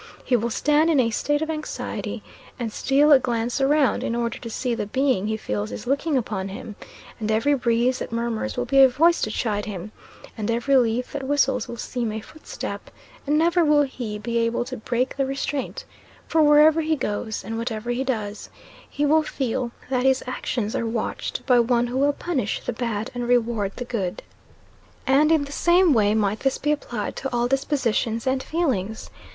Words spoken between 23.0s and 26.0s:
and reward the good. And in the same